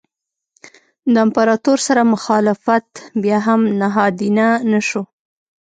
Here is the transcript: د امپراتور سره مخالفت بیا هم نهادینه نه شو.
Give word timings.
د 1.13 1.15
امپراتور 1.25 1.77
سره 1.87 2.01
مخالفت 2.13 2.87
بیا 3.23 3.37
هم 3.47 3.61
نهادینه 3.81 4.47
نه 4.71 4.79
شو. 4.87 5.03